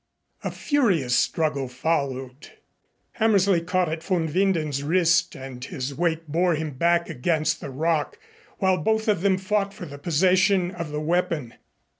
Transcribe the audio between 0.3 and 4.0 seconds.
A furious struggle followed. Hammersley caught